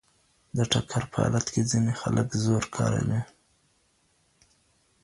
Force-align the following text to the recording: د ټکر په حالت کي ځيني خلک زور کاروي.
د 0.57 0.59
ټکر 0.71 1.03
په 1.11 1.17
حالت 1.23 1.45
کي 1.53 1.61
ځيني 1.71 1.93
خلک 2.01 2.27
زور 2.43 2.63
کاروي. 2.75 3.21